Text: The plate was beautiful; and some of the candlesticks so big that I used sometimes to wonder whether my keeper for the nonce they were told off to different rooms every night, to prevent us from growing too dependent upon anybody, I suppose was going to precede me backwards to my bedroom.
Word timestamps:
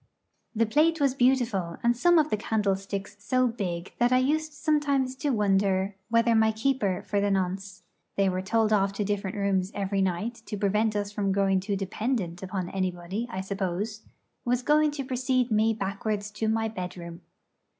The 0.55 0.65
plate 0.65 0.99
was 0.99 1.13
beautiful; 1.13 1.77
and 1.83 1.95
some 1.95 2.17
of 2.17 2.31
the 2.31 2.35
candlesticks 2.37 3.17
so 3.19 3.47
big 3.47 3.93
that 3.99 4.11
I 4.11 4.17
used 4.17 4.51
sometimes 4.51 5.15
to 5.17 5.29
wonder 5.29 5.93
whether 6.09 6.33
my 6.33 6.51
keeper 6.51 7.03
for 7.05 7.21
the 7.21 7.29
nonce 7.29 7.83
they 8.15 8.27
were 8.27 8.41
told 8.41 8.73
off 8.73 8.93
to 8.93 9.03
different 9.03 9.35
rooms 9.37 9.71
every 9.75 10.01
night, 10.01 10.41
to 10.47 10.57
prevent 10.57 10.95
us 10.95 11.11
from 11.11 11.31
growing 11.31 11.59
too 11.59 11.75
dependent 11.75 12.41
upon 12.41 12.71
anybody, 12.71 13.27
I 13.29 13.41
suppose 13.41 14.01
was 14.43 14.63
going 14.63 14.89
to 14.89 15.05
precede 15.05 15.51
me 15.51 15.71
backwards 15.71 16.31
to 16.31 16.47
my 16.49 16.67
bedroom. 16.67 17.21